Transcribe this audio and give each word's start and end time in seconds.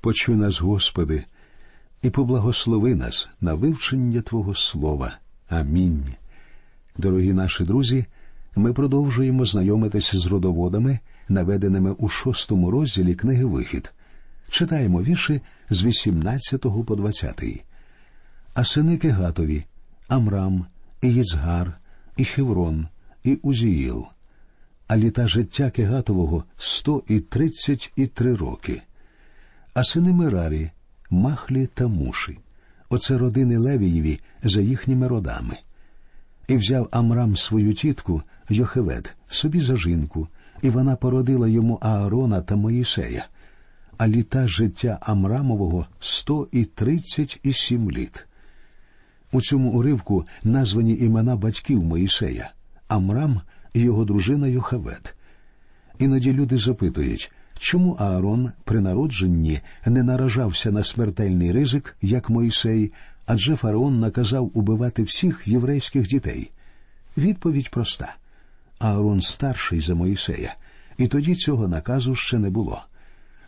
Почуй 0.00 0.36
нас, 0.36 0.60
Господи, 0.60 1.24
і 2.02 2.10
поблагослови 2.10 2.94
нас 2.94 3.28
на 3.40 3.54
вивчення 3.54 4.20
Твого 4.20 4.54
Слова. 4.54 5.18
Амінь. 5.48 6.04
Дорогі 6.96 7.32
наші 7.32 7.64
друзі, 7.64 8.04
ми 8.56 8.72
продовжуємо 8.72 9.44
знайомитися 9.44 10.18
з 10.18 10.26
родоводами, 10.26 10.98
наведеними 11.28 11.90
у 11.90 12.08
шостому 12.08 12.70
розділі 12.70 13.14
книги 13.14 13.44
Вихід. 13.44 13.92
Читаємо 14.48 15.02
вірші 15.02 15.40
з 15.70 15.84
18 15.84 16.60
по 16.60 16.96
20. 16.96 17.64
А 18.54 18.64
сини 18.64 18.96
Кегатові 18.96 19.64
Амрам, 20.08 20.66
і 21.02 21.12
Їцгар, 21.12 21.78
і 22.16 22.24
Хеврон, 22.24 22.86
і 23.24 23.34
Узіїл. 23.34 24.06
А 24.86 24.96
літа 24.96 25.28
життя 25.28 25.70
Кегатового 25.70 26.44
сто 26.56 27.02
і 27.08 27.20
тридцять 27.20 27.92
і 27.96 28.06
три 28.06 28.34
роки. 28.34 28.82
А 29.78 29.84
сини 29.84 30.12
Мерарі, 30.12 30.70
Махлі 31.10 31.66
та 31.66 31.88
Муші. 31.88 32.38
Оце 32.88 33.18
родини 33.18 33.58
Левієві 33.58 34.20
за 34.42 34.60
їхніми 34.60 35.08
родами. 35.08 35.56
І 36.48 36.56
взяв 36.56 36.88
Амрам 36.90 37.36
свою 37.36 37.74
тітку 37.74 38.22
Йохевед 38.48 39.14
собі 39.28 39.60
за 39.60 39.76
жінку, 39.76 40.28
і 40.62 40.70
вона 40.70 40.96
породила 40.96 41.48
йому 41.48 41.74
Аарона 41.74 42.40
та 42.40 42.56
Моїсея, 42.56 43.26
а 43.98 44.08
літа 44.08 44.46
життя 44.46 44.98
Амрамового 45.02 45.86
сто 46.00 46.48
і 46.52 46.64
тридцять 46.64 47.40
і 47.42 47.52
сім 47.52 47.90
літ. 47.90 48.26
У 49.32 49.40
цьому 49.40 49.70
уривку 49.70 50.26
названі 50.44 50.96
імена 50.96 51.36
батьків 51.36 51.84
Моїсея 51.84 52.50
Амрам 52.88 53.40
і 53.74 53.80
його 53.80 54.04
дружина 54.04 54.46
Йохавед. 54.46 55.16
Іноді 55.98 56.32
люди 56.32 56.58
запитують, 56.58 57.32
чому 57.58 57.92
Аарон 57.92 58.52
при 58.64 58.80
народженні 58.80 59.60
не 59.86 60.02
наражався 60.02 60.72
на 60.72 60.84
смертельний 60.84 61.52
ризик, 61.52 61.96
як 62.02 62.30
Моїсей, 62.30 62.92
адже 63.26 63.56
фараон 63.56 64.00
наказав 64.00 64.50
убивати 64.54 65.02
всіх 65.02 65.48
єврейських 65.48 66.08
дітей. 66.08 66.50
Відповідь 67.16 67.70
проста 67.70 68.14
Аарон 68.78 69.20
старший 69.20 69.80
за 69.80 69.94
Моїсея, 69.94 70.54
і 70.98 71.06
тоді 71.06 71.34
цього 71.34 71.68
наказу 71.68 72.14
ще 72.14 72.38
не 72.38 72.50
було. 72.50 72.82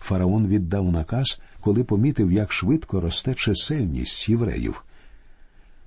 Фараон 0.01 0.47
віддав 0.47 0.93
наказ, 0.93 1.41
коли 1.61 1.85
помітив, 1.85 2.33
як 2.33 2.53
швидко 2.53 3.01
росте 3.01 3.35
чисельність 3.35 4.29
євреїв. 4.29 4.85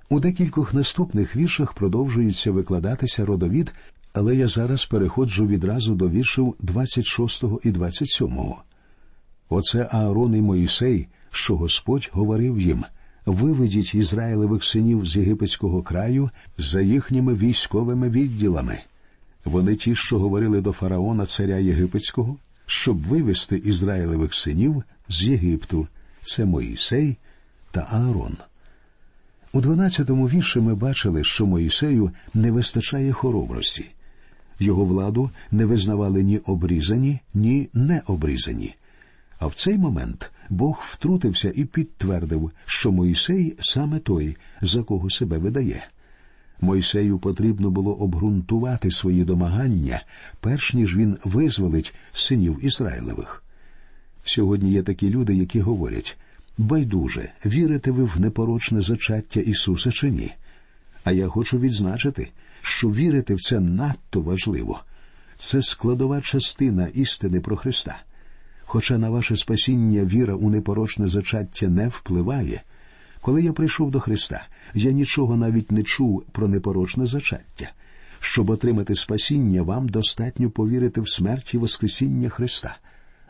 У 0.10 0.20
декількох 0.20 0.74
наступних 0.74 1.36
віршах 1.36 1.74
продовжується 1.74 2.52
викладатися 2.52 3.26
родовід, 3.26 3.74
але 4.14 4.36
я 4.36 4.48
зараз 4.48 4.86
переходжу 4.86 5.48
відразу 5.48 5.96
до 5.96 6.10
віршів 6.10 6.56
26 6.60 7.44
і 7.64 7.72
27. 7.72 8.40
Оце 9.50 9.90
Аарон 9.92 10.36
і 10.36 10.42
Моїсей, 10.42 11.08
що 11.32 11.58
Господь 11.58 12.10
говорив 12.14 12.62
їм 12.62 12.86
виведіть 13.26 13.96
Ізраїлевих 13.96 14.64
синів 14.64 15.06
з 15.06 15.16
єгипетського 15.16 15.82
краю 15.82 16.30
за 16.58 16.82
їхніми 16.82 17.34
військовими 17.34 18.10
відділами. 18.10 18.80
Вони 19.46 19.76
ті, 19.76 19.96
що 19.96 20.20
говорили 20.20 20.62
до 20.62 20.72
фараона 20.72 21.26
царя 21.26 21.58
Єгипетського, 21.58 22.38
щоб 22.66 23.04
вивести 23.04 23.58
Ізраїлевих 23.58 24.34
синів 24.34 24.84
з 25.10 25.24
Єгипту. 25.24 25.88
Це 26.22 26.46
Моїсей 26.46 27.18
та 27.72 27.88
Аарон. 27.92 28.38
У 29.54 29.62
12-му 29.62 30.28
вірші 30.28 30.60
ми 30.60 30.76
бачили, 30.76 31.24
що 31.24 31.46
Моїсею 31.46 32.12
не 32.34 32.52
вистачає 32.52 33.12
хоробрості. 33.12 33.86
Його 34.64 34.86
владу 34.86 35.30
не 35.52 35.66
визнавали 35.66 36.24
ні 36.24 36.38
обрізані, 36.38 37.20
ні 37.34 37.70
необрізані. 37.74 38.76
А 39.40 39.48
в 39.48 39.54
цей 39.54 39.78
момент 39.78 40.32
Бог 40.50 40.84
втрутився 40.92 41.52
і 41.56 41.66
підтвердив, 41.66 42.52
що 42.66 42.92
Моїсей 42.92 43.56
саме 43.60 44.00
той, 44.00 44.38
за 44.62 44.84
кого 44.84 45.10
себе 45.10 45.38
видає. 45.38 45.84
Мойсею 46.62 47.20
потрібно 47.20 47.72
було 47.72 47.94
обґрунтувати 47.94 48.92
свої 48.92 49.24
домагання, 49.24 50.04
перш 50.40 50.74
ніж 50.74 50.96
він 50.96 51.18
визволить 51.24 51.96
синів 52.14 52.66
Ізраїлевих. 52.66 53.44
Сьогодні 54.24 54.72
є 54.72 54.84
такі 54.84 55.10
люди, 55.10 55.36
які 55.36 55.60
говорять 55.60 56.18
байдуже, 56.58 57.30
вірите 57.46 57.92
ви 57.92 58.04
в 58.04 58.20
непорочне 58.20 58.82
зачаття 58.82 59.40
Ісуса 59.40 59.92
чи 59.92 60.10
ні? 60.10 60.32
А 61.04 61.12
я 61.12 61.28
хочу 61.28 61.60
відзначити, 61.60 62.32
що 62.64 62.90
вірити 62.90 63.36
в 63.36 63.42
це 63.42 63.60
надто 63.60 64.22
важливо. 64.22 64.80
Це 65.38 65.62
складова 65.62 66.22
частина 66.22 66.88
істини 66.88 67.40
про 67.40 67.56
Христа. 67.56 68.00
Хоча 68.66 68.98
на 68.98 69.10
ваше 69.10 69.38
спасіння 69.38 70.06
віра 70.06 70.34
у 70.34 70.50
непорочне 70.50 71.08
зачаття 71.08 71.68
не 71.68 71.88
впливає. 71.88 72.64
Коли 73.22 73.44
я 73.44 73.54
прийшов 73.54 73.92
до 73.92 74.00
Христа, 74.00 74.48
я 74.74 74.92
нічого 74.92 75.36
навіть 75.36 75.72
не 75.72 75.84
чув 75.84 76.24
про 76.32 76.48
непорочне 76.48 77.06
зачаття. 77.06 77.72
Щоб 78.20 78.50
отримати 78.50 78.96
спасіння, 78.96 79.62
вам 79.62 79.90
достатньо 79.90 80.50
повірити 80.50 81.02
в 81.02 81.10
смерть 81.10 81.54
і 81.54 81.58
Воскресіння 81.58 82.30
Христа. 82.30 82.78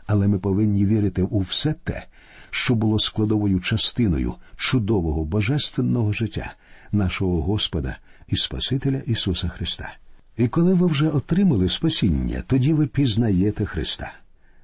Але 0.06 0.28
ми 0.28 0.38
повинні 0.38 0.86
вірити 0.86 1.22
у 1.22 1.40
все 1.40 1.72
те, 1.72 2.06
що 2.50 2.74
було 2.74 2.98
складовою 2.98 3.60
частиною 3.60 4.34
чудового 4.56 5.24
божественного 5.24 6.12
життя 6.12 6.54
нашого 6.92 7.42
Господа 7.42 7.96
і 8.28 8.36
Спасителя 8.36 9.02
Ісуса 9.06 9.48
Христа. 9.48 9.96
І 10.36 10.48
коли 10.48 10.74
ви 10.74 10.86
вже 10.86 11.08
отримали 11.08 11.68
спасіння, 11.68 12.42
тоді 12.46 12.72
ви 12.72 12.86
пізнаєте 12.86 13.64
Христа. 13.64 14.12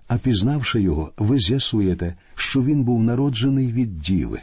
А 0.08 0.18
пізнавши 0.18 0.82
його, 0.82 1.12
ви 1.16 1.38
з'ясуєте, 1.38 2.14
що 2.34 2.62
він 2.62 2.84
був 2.84 3.02
народжений 3.02 3.72
від 3.72 3.98
діви. 3.98 4.40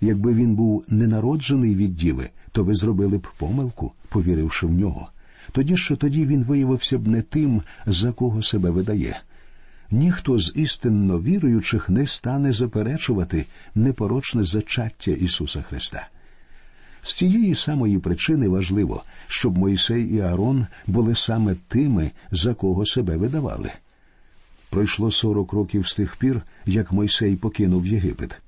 Якби 0.00 0.34
він 0.34 0.54
був 0.54 0.84
не 0.88 1.06
народжений 1.06 1.74
від 1.74 1.94
діви, 1.94 2.30
то 2.52 2.64
ви 2.64 2.74
зробили 2.74 3.18
б 3.18 3.26
помилку, 3.38 3.92
повіривши 4.08 4.66
в 4.66 4.72
нього. 4.72 5.08
Тоді 5.52 5.76
що 5.76 5.96
тоді 5.96 6.26
він 6.26 6.44
виявився 6.44 6.98
б 6.98 7.08
не 7.08 7.22
тим, 7.22 7.62
за 7.86 8.12
кого 8.12 8.42
себе 8.42 8.70
видає. 8.70 9.20
Ніхто 9.90 10.38
з 10.38 10.52
істинно 10.54 11.20
віруючих 11.20 11.88
не 11.88 12.06
стане 12.06 12.52
заперечувати 12.52 13.46
непорочне 13.74 14.44
зачаття 14.44 15.10
Ісуса 15.10 15.62
Христа. 15.62 16.08
З 17.02 17.14
тієї 17.14 17.54
самої 17.54 17.98
причини 17.98 18.48
важливо, 18.48 19.02
щоб 19.26 19.58
Мойсей 19.58 20.14
і 20.14 20.20
Аарон 20.20 20.66
були 20.86 21.14
саме 21.14 21.56
тими, 21.68 22.10
за 22.30 22.54
кого 22.54 22.86
себе 22.86 23.16
видавали. 23.16 23.70
Пройшло 24.70 25.10
сорок 25.10 25.52
років 25.52 25.88
з 25.88 25.94
тих 25.94 26.16
пір, 26.16 26.42
як 26.66 26.92
Мойсей 26.92 27.36
покинув 27.36 27.86
Єгипет. 27.86 28.38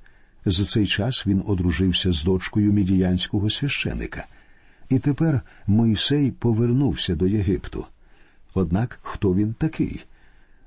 За 0.45 0.65
цей 0.65 0.87
час 0.87 1.27
він 1.27 1.43
одружився 1.47 2.13
з 2.13 2.25
дочкою 2.25 2.73
мідіянського 2.73 3.51
священика. 3.51 4.27
І 4.89 4.99
тепер 4.99 5.41
Мойсей 5.67 6.31
повернувся 6.31 7.15
до 7.15 7.27
Єгипту. 7.27 7.87
Однак 8.55 8.99
хто 9.03 9.35
він 9.35 9.55
такий? 9.55 10.05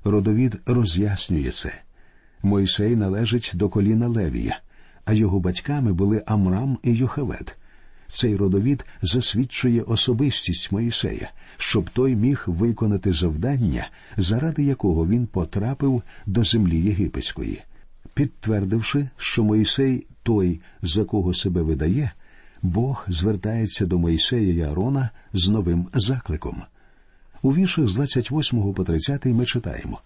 Родовід 0.04 0.60
роз'яснює 0.66 1.50
це. 1.50 1.72
Мойсей 2.42 2.96
належить 2.96 3.52
до 3.54 3.68
коліна 3.68 4.08
Левія, 4.08 4.60
а 5.04 5.12
його 5.12 5.40
батьками 5.40 5.92
були 5.92 6.22
Амрам 6.26 6.78
і 6.82 6.92
Йохавед. 6.92 7.56
Цей 8.08 8.36
родовід 8.36 8.84
засвідчує 9.02 9.82
особистість 9.82 10.72
Моїсея, 10.72 11.30
щоб 11.56 11.90
той 11.90 12.16
міг 12.16 12.44
виконати 12.46 13.12
завдання, 13.12 13.88
заради 14.16 14.64
якого 14.64 15.06
він 15.06 15.26
потрапив 15.26 16.02
до 16.26 16.44
землі 16.44 16.80
єгипетської. 16.80 17.62
Підтвердивши, 18.14 19.08
що 19.16 19.44
Моїсей 19.44 20.06
той, 20.22 20.60
за 20.82 21.04
кого 21.04 21.34
себе 21.34 21.62
видає, 21.62 22.12
Бог 22.62 23.06
звертається 23.08 23.86
до 23.86 23.98
Моїсея 23.98 24.54
і 24.54 24.60
Аарона 24.60 25.10
з 25.32 25.48
новим 25.48 25.86
закликом. 25.94 26.62
У 27.42 27.54
віршах 27.54 27.86
з 27.86 27.94
28 27.94 28.74
по 28.74 28.84
30 28.84 29.26
ми 29.26 29.46
читаємо 29.46 30.00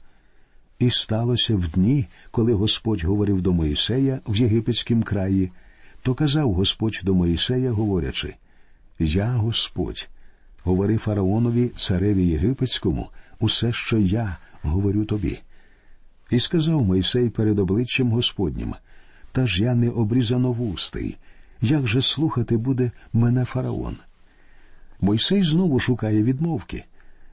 І 0.78 0.90
сталося 0.90 1.56
в 1.56 1.68
дні, 1.68 2.06
коли 2.30 2.52
Господь 2.52 3.04
говорив 3.04 3.42
до 3.42 3.52
Моїсея 3.52 4.20
в 4.26 4.36
єгипетськім 4.36 5.02
краї, 5.02 5.50
то 6.02 6.14
казав 6.14 6.52
Господь 6.52 7.00
до 7.04 7.14
Моїсея, 7.14 7.70
говорячи 7.70 8.34
Я 8.98 9.26
Господь, 9.26 10.08
говори 10.64 10.96
фараонові, 10.96 11.68
цареві 11.68 12.26
єгипетському, 12.26 13.08
усе, 13.40 13.72
що 13.72 13.98
я 13.98 14.36
говорю 14.62 15.04
тобі. 15.04 15.40
І 16.30 16.40
сказав 16.40 16.82
Мойсей 16.82 17.30
перед 17.30 17.58
обличчям 17.58 18.10
Господнім 18.10 18.74
Та 19.32 19.46
ж 19.46 19.62
я 19.62 19.74
не 19.74 19.90
обрізано 19.90 20.52
вустий, 20.52 21.16
як 21.60 21.86
же 21.86 22.02
слухати 22.02 22.56
буде 22.56 22.90
мене 23.12 23.44
фараон? 23.44 23.96
Мойсей 25.00 25.42
знову 25.42 25.80
шукає 25.80 26.22
відмовки. 26.22 26.84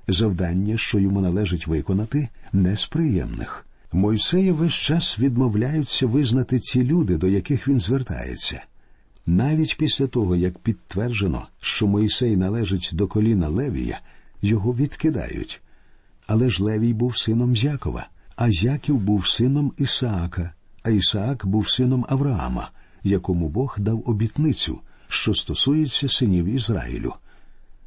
Завдання, 0.08 0.78
що 0.78 1.00
йому 1.00 1.22
належить 1.22 1.68
виконати, 1.68 2.30
не 2.54 2.78
з 2.78 2.86
приємних. 2.86 3.67
Мойсея 3.92 4.54
весь 4.54 4.74
час 4.74 5.20
відмовляються 5.20 6.08
визнати 6.08 6.60
ці 6.60 6.84
люди, 6.84 7.18
до 7.18 7.28
яких 7.28 7.68
він 7.68 7.80
звертається. 7.80 8.64
Навіть 9.26 9.78
після 9.78 10.08
того, 10.08 10.36
як 10.36 10.58
підтверджено, 10.58 11.48
що 11.62 11.88
Мойсей 11.88 12.38
належить 12.38 12.90
до 12.94 13.08
коліна 13.08 13.48
Левія, 13.48 14.00
його 14.42 14.74
відкидають. 14.74 15.62
Але 16.28 16.50
ж 16.50 16.64
Левій 16.64 16.94
був 16.94 17.18
сином 17.18 17.56
Якова, 17.56 18.08
а 18.36 18.48
Яків 18.48 19.00
був 19.00 19.28
сином 19.28 19.74
Ісаака, 19.78 20.54
а 20.84 20.90
Ісаак 20.90 21.46
був 21.46 21.70
сином 21.70 22.06
Авраама, 22.10 22.72
якому 23.04 23.50
Бог 23.50 23.76
дав 23.80 24.04
обітницю, 24.10 24.80
що 25.08 25.34
стосується 25.34 26.10
синів 26.10 26.46
Ізраїлю. 26.46 27.14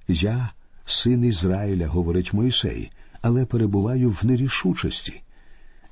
Я, 0.08 0.50
син 0.84 1.24
Ізраїля, 1.24 1.86
говорить 1.86 2.32
Мойсей, 2.32 2.90
але 3.22 3.46
перебуваю 3.46 4.10
в 4.10 4.26
нерішучості. 4.26 5.22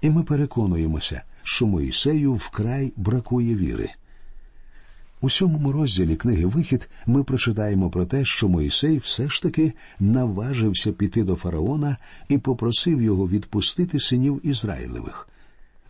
І 0.00 0.10
ми 0.10 0.22
переконуємося, 0.22 1.22
що 1.42 1.66
Моїсею 1.66 2.34
вкрай 2.34 2.92
бракує 2.96 3.54
віри. 3.54 3.90
У 5.20 5.30
сьомому 5.30 5.72
розділі 5.72 6.16
книги 6.16 6.46
Вихід 6.46 6.88
ми 7.06 7.24
прочитаємо 7.24 7.90
про 7.90 8.04
те, 8.04 8.24
що 8.24 8.48
Моїсей 8.48 8.98
все 8.98 9.28
ж 9.28 9.42
таки 9.42 9.72
наважився 10.00 10.92
піти 10.92 11.24
до 11.24 11.34
фараона 11.34 11.96
і 12.28 12.38
попросив 12.38 13.02
його 13.02 13.28
відпустити 13.28 14.00
синів 14.00 14.40
Ізраїлевих. 14.42 15.28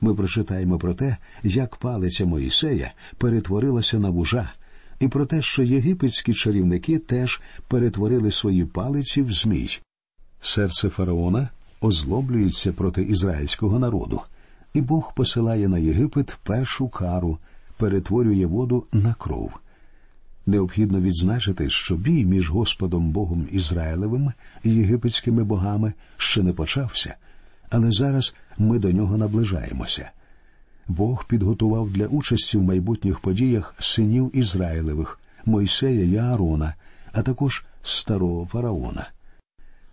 Ми 0.00 0.14
прочитаємо 0.14 0.78
про 0.78 0.94
те, 0.94 1.16
як 1.43 1.76
палиця 1.76 2.26
Моїсея 2.26 2.93
перетворилася 3.19 3.99
на 3.99 4.11
вужа, 4.11 4.52
і 5.00 5.08
про 5.08 5.26
те, 5.26 5.43
що 5.43 5.62
єгипетські 5.62 6.34
чарівники 6.34 6.99
теж 6.99 7.40
перетворили 7.69 8.32
свої 8.32 8.64
палиці 8.64 9.22
в 9.22 9.32
змій. 9.32 9.78
Серце 10.40 10.88
фараона 10.88 11.49
озлоблюється 11.80 12.72
проти 12.72 13.02
ізраїльського 13.02 13.78
народу, 13.78 14.20
і 14.75 14.80
Бог 14.80 15.14
посилає 15.14 15.69
на 15.69 15.78
Єгипет 15.78 16.38
першу 16.42 16.88
кару, 16.88 17.38
перетворює 17.76 18.46
воду 18.46 18.84
на 18.92 19.14
кров. 19.14 19.52
Необхідно 20.46 21.00
відзначити, 21.00 21.70
що 21.70 21.96
бій 21.96 22.25
між 22.25 22.50
Господом 22.50 23.10
Богом 23.10 23.48
Ізраїлевим 23.50 24.32
і 24.64 24.70
єгипетськими 24.70 25.44
богами 25.44 25.92
ще 26.16 26.42
не 26.42 26.52
почався, 26.52 27.14
але 27.70 27.92
зараз 27.92 28.34
ми 28.58 28.78
до 28.78 28.92
нього 28.92 29.16
наближаємося. 29.16 30.10
Бог 30.88 31.26
підготував 31.26 31.90
для 31.90 32.06
участі 32.06 32.58
в 32.58 32.62
майбутніх 32.62 33.20
подіях 33.20 33.75
синів 33.78 34.30
Ізраїлевих, 34.34 35.20
Мойсея 35.44 36.04
і 36.04 36.16
Аарона, 36.16 36.75
а 37.12 37.22
також 37.22 37.64
старого 37.82 38.46
фараона. 38.46 39.08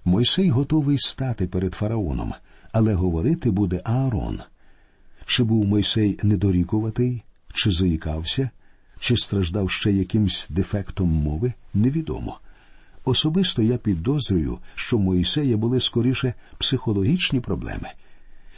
Мойсей 0.06 0.50
готовий 0.50 0.98
стати 0.98 1.48
перед 1.48 1.74
фараоном, 1.74 2.34
але 2.72 2.94
говорити 2.94 3.52
буде 3.52 3.82
Аарон. 3.84 4.40
Чи 5.26 5.44
був 5.44 5.66
Мойсей 5.66 6.20
недорікуватий, 6.24 7.24
чи 7.54 7.72
заїкався, 7.72 8.50
чи 9.00 9.18
страждав 9.18 9.70
ще 9.70 9.92
якимсь 9.92 10.46
дефектом 10.50 11.10
мови, 11.10 11.54
невідомо. 11.74 12.40
Особисто 13.06 13.62
я 13.62 13.78
підозрюю, 13.78 14.60
що 14.76 14.98
Моїсея 14.98 15.58
були 15.58 15.80
скоріше 15.80 16.34
психологічні 16.58 17.40
проблеми. 17.40 17.90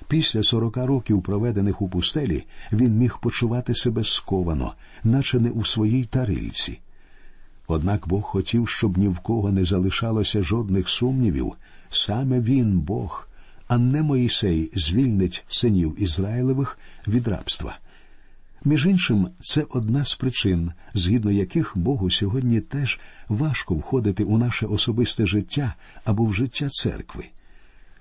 Після 0.08 0.44
сорока 0.44 0.86
років, 0.86 1.22
проведених 1.22 1.82
у 1.82 1.90
пустелі, 1.90 2.46
він 2.72 2.98
міг 2.98 3.18
почувати 3.22 3.76
себе 3.76 4.04
сковано, 4.04 4.74
наче 5.04 5.40
не 5.40 5.50
у 5.50 5.66
своїй 5.66 6.06
тарильці. 6.06 6.80
Однак 7.68 8.08
Бог 8.08 8.22
хотів, 8.22 8.70
щоб 8.70 8.98
ні 8.98 9.08
в 9.08 9.20
кого 9.20 9.52
не 9.52 9.64
залишалося 9.64 10.44
жодних 10.44 10.90
сумнівів. 10.90 11.54
Саме 11.90 12.40
він, 12.40 12.80
Бог, 12.80 13.28
а 13.68 13.78
не 13.78 14.02
Моїсей, 14.02 14.72
звільнить 14.76 15.46
синів 15.48 15.96
Ізраїлевих 16.04 16.80
від 17.08 17.28
рабства. 17.28 17.78
Між 18.66 18.86
іншим, 18.86 19.28
це 19.40 19.66
одна 19.70 20.06
з 20.06 20.16
причин, 20.16 20.72
згідно 20.94 21.32
яких 21.32 21.78
Богу 21.78 22.12
сьогодні 22.12 22.62
теж 22.62 23.00
важко 23.30 23.76
входити 23.76 24.24
у 24.24 24.38
наше 24.38 24.66
особисте 24.66 25.26
життя 25.26 25.74
або 26.04 26.26
в 26.26 26.34
життя 26.34 26.70
церкви. 26.70 27.26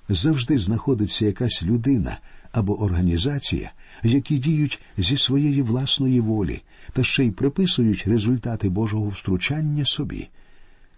Завжди 0.09 0.59
знаходиться 0.59 1.27
якась 1.27 1.63
людина 1.63 2.19
або 2.57 2.83
організація, 2.83 3.73
які 4.03 4.39
діють 4.39 4.81
зі 4.99 5.17
своєї 5.17 5.63
власної 5.63 6.21
волі 6.21 6.63
та 6.93 7.05
ще 7.05 7.25
й 7.25 7.31
приписують 7.31 8.05
результати 8.07 8.69
Божого 8.69 9.09
втручання 9.09 9.85
собі. 9.85 10.29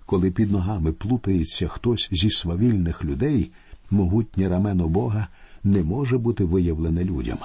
Коли 0.06 0.30
під 0.30 0.52
ногами 0.52 0.92
плутається 0.92 1.68
хтось 1.68 2.08
зі 2.12 2.30
свавільних 2.30 3.04
людей, 3.04 3.50
могутнє 3.90 4.48
рамено 4.48 4.88
Бога 4.88 5.26
не 5.64 5.82
може 5.82 6.18
бути 6.18 6.44
виявлене 6.44 7.04
людям. 7.04 7.38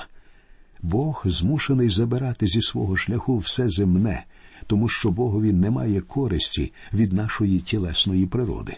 Бог 0.82 1.24
змушений 1.26 1.90
забирати 1.90 2.48
зі 2.48 2.62
свого 2.62 2.98
шляху 2.98 3.38
все 3.38 3.70
земне, 3.70 4.24
тому 4.68 4.90
що 4.90 5.12
Богові 5.12 5.54
немає 5.54 6.02
користі 6.02 6.72
від 6.94 7.14
нашої 7.14 7.60
тілесної 7.60 8.26
природи. 8.26 8.78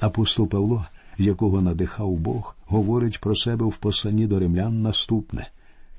Апостол 0.00 0.48
Павло, 0.48 0.86
якого 1.22 1.60
надихав 1.60 2.12
Бог, 2.12 2.56
говорить 2.66 3.20
про 3.20 3.36
себе 3.36 3.66
в 3.66 3.76
посланні 3.76 4.26
до 4.26 4.38
римлян 4.38 4.82
наступне 4.82 5.48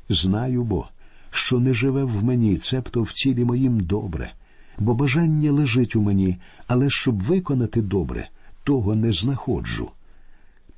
Знаю 0.10 0.64
бо, 0.64 0.88
що 1.32 1.60
не 1.60 1.74
живе 1.74 2.04
в 2.04 2.24
мені, 2.24 2.58
цебто 2.58 3.04
в 3.04 3.12
тілі 3.12 3.46
моїм 3.46 3.80
добре, 3.80 4.34
бо 4.80 4.94
бажання 4.94 5.52
лежить 5.52 5.96
у 5.96 6.02
мені, 6.02 6.38
але 6.68 6.90
щоб 6.90 7.24
виконати 7.24 7.82
добре, 7.82 8.30
того 8.64 8.96
не 8.96 9.12
знаходжу. 9.12 9.90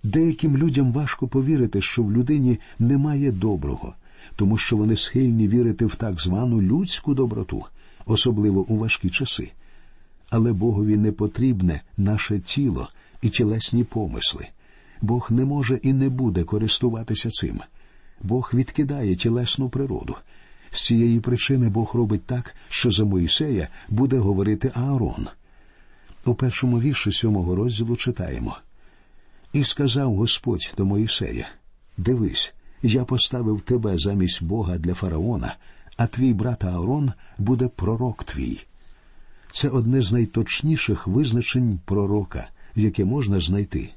Деяким 0.04 0.58
людям 0.58 0.92
важко 0.92 1.28
повірити, 1.28 1.82
що 1.82 2.04
в 2.04 2.12
людині 2.12 2.60
немає 2.80 3.32
доброго 3.32 3.94
тому 4.36 4.58
що 4.58 4.78
вони 4.78 4.96
схильні 4.96 5.48
вірити 5.48 5.86
в 5.86 5.96
так 5.96 6.22
звану 6.22 6.62
людську 6.62 7.14
доброту, 7.14 7.66
особливо 8.06 8.62
у 8.62 8.78
важкі 8.78 9.10
часи. 9.10 9.52
Але 10.30 10.54
Богові 10.54 10.98
не 10.98 11.12
потрібне 11.12 11.82
наше 11.98 12.40
тіло 12.40 12.90
і 13.26 13.30
тілесні 13.30 13.84
помисли. 13.84 14.48
Бог 15.02 15.28
не 15.32 15.46
може 15.46 15.76
і 15.76 15.94
не 15.94 16.10
буде 16.10 16.44
користуватися 16.44 17.30
цим. 17.30 17.62
Бог 18.22 18.52
відкидає 18.54 19.16
тілесну 19.16 19.70
природу. 19.70 20.16
З 20.72 20.82
цієї 20.82 21.20
причини 21.20 21.70
Бог 21.70 21.92
робить 21.94 22.26
так, 22.26 22.56
що 22.70 22.92
за 22.92 23.06
Моїсея 23.06 23.68
буде 23.90 24.18
говорити 24.18 24.72
Аарон. 24.74 25.28
У 26.26 26.34
першому 26.34 26.80
вірші 26.80 27.12
сьомого 27.12 27.56
розділу 27.56 27.96
читаємо 27.96 28.58
І 29.54 29.64
сказав 29.64 30.16
Господь 30.16 30.74
до 30.78 30.86
Моїсея 30.86 31.48
Дивись, 31.98 32.54
я 32.82 33.06
поставив 33.06 33.62
тебе 33.62 33.98
замість 33.98 34.44
Бога 34.44 34.78
для 34.78 34.94
фараона, 34.94 35.56
а 35.98 36.08
твій 36.08 36.34
брат 36.34 36.64
Аарон 36.64 37.12
буде 37.38 37.68
пророк 37.68 38.24
твій. 38.24 38.60
Це 39.52 39.70
одне 39.70 40.02
з 40.02 40.14
найточніших 40.14 41.08
визначень 41.08 41.80
пророка, 41.86 42.48
яке 42.76 43.06
можна 43.06 43.40
знайти. 43.40 43.90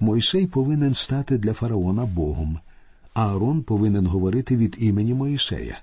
Мойсей 0.00 0.46
повинен 0.46 0.94
стати 0.94 1.38
для 1.38 1.52
фараона 1.52 2.04
Богом, 2.04 2.58
Аарон 3.14 3.62
повинен 3.62 4.06
говорити 4.06 4.56
від 4.56 4.76
імені 4.78 5.14
Моїсея. 5.14 5.80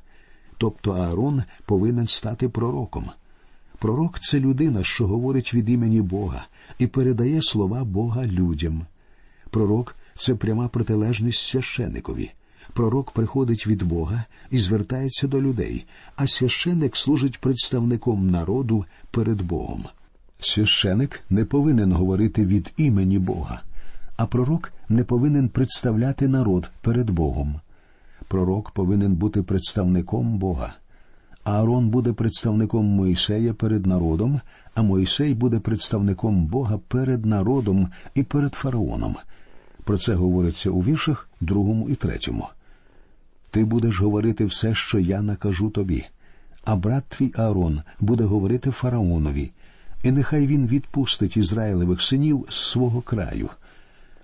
Тобто 0.58 0.92
Аарон 0.92 1.44
повинен 1.66 2.08
стати 2.08 2.50
пророком. 2.50 3.10
Пророк 3.80 4.20
це 4.20 4.40
людина, 4.40 4.84
що 4.84 5.08
говорить 5.08 5.54
від 5.54 5.70
імені 5.70 6.02
Бога 6.02 6.48
і 6.80 6.88
передає 6.88 7.42
слова 7.42 7.84
Бога 7.84 8.26
людям. 8.26 8.86
Пророк 9.50 9.96
це 10.16 10.36
пряма 10.36 10.68
протилежність 10.68 11.48
священикові. 11.48 12.32
Пророк 12.74 13.12
приходить 13.12 13.68
від 13.68 13.84
Бога 13.84 14.24
і 14.52 14.60
звертається 14.60 15.28
до 15.28 15.42
людей, 15.42 15.86
а 16.16 16.28
священик 16.28 16.98
служить 16.98 17.40
представником 17.40 18.30
народу 18.30 18.86
перед 19.12 19.42
Богом. 19.42 19.86
Священик 20.46 21.22
не 21.30 21.46
повинен 21.46 21.92
говорити 21.92 22.46
від 22.46 22.74
імені 22.78 23.20
Бога, 23.20 23.62
а 24.18 24.26
пророк 24.26 24.74
не 24.90 25.04
повинен 25.04 25.50
представляти 25.50 26.28
народ 26.28 26.72
перед 26.82 27.10
Богом. 27.10 27.60
Пророк 28.28 28.72
повинен 28.72 29.16
бути 29.16 29.44
представником 29.44 30.38
Бога. 30.38 30.74
Аарон 31.44 31.90
буде 31.90 32.14
представником 32.14 32.86
Моїсея 32.86 33.54
перед 33.54 33.86
народом, 33.86 34.42
а 34.76 34.82
Моїсей 34.82 35.34
буде 35.34 35.60
представником 35.60 36.46
Бога 36.46 36.80
перед 36.88 37.26
народом 37.26 37.88
і 38.16 38.24
перед 38.24 38.54
фараоном. 38.54 39.16
Про 39.84 39.98
це 39.98 40.14
говориться 40.14 40.70
у 40.70 40.82
віршах 40.82 41.30
другому 41.42 41.90
і 41.90 41.96
третьому. 41.96 42.48
Ти 43.52 43.66
будеш 43.66 44.00
говорити 44.00 44.46
все, 44.46 44.74
що 44.74 45.00
я 45.00 45.22
накажу 45.22 45.70
тобі, 45.70 46.06
а 46.64 46.76
брат 46.76 47.04
твій 47.10 47.32
Аарон 47.36 47.82
буде 48.00 48.24
говорити 48.24 48.72
фараонові, 48.72 49.52
і 50.04 50.12
нехай 50.12 50.48
він 50.48 50.68
відпустить 50.68 51.38
Ізраїлевих 51.38 52.02
синів 52.02 52.46
з 52.50 52.56
свого 52.56 53.02
краю. 53.02 53.50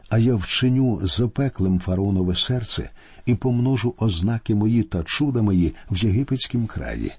А 0.10 0.18
я 0.18 0.36
вчиню 0.36 1.00
запеклим 1.04 1.80
фараонове 1.80 2.36
серце 2.36 2.90
і 3.26 3.36
помножу 3.36 3.96
ознаки 3.98 4.56
мої 4.56 4.84
та 4.84 5.04
чуда 5.04 5.42
мої 5.42 5.76
в 5.92 5.98
єгипетськім 5.98 6.68
краї. 6.68 7.14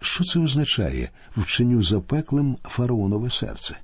Що 0.00 0.24
це 0.24 0.40
означає 0.40 1.10
вчиню 1.36 1.82
запеклим 1.82 2.56
фараонове 2.64 3.30
серце? 3.30 3.76